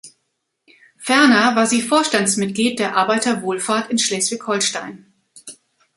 [0.97, 5.13] Ferner war sie Vorstandsmitglied der Arbeiterwohlfahrt in Schleswig-Holstein.